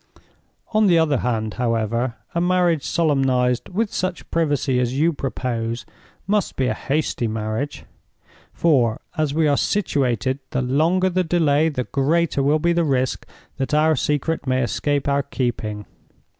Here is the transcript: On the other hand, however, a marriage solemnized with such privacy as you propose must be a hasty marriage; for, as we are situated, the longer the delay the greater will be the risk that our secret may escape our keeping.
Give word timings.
On 0.73 0.87
the 0.87 0.97
other 0.97 1.17
hand, 1.19 1.53
however, 1.61 2.15
a 2.33 2.41
marriage 2.41 2.81
solemnized 2.83 3.69
with 3.69 3.93
such 3.93 4.27
privacy 4.31 4.79
as 4.79 4.97
you 4.99 5.13
propose 5.13 5.85
must 6.25 6.55
be 6.55 6.65
a 6.65 6.73
hasty 6.73 7.27
marriage; 7.27 7.85
for, 8.51 8.99
as 9.15 9.31
we 9.35 9.47
are 9.47 9.57
situated, 9.57 10.39
the 10.49 10.63
longer 10.63 11.07
the 11.11 11.23
delay 11.23 11.69
the 11.69 11.83
greater 11.83 12.41
will 12.41 12.57
be 12.57 12.73
the 12.73 12.83
risk 12.83 13.27
that 13.57 13.75
our 13.75 13.95
secret 13.95 14.47
may 14.47 14.63
escape 14.63 15.07
our 15.07 15.21
keeping. 15.21 15.85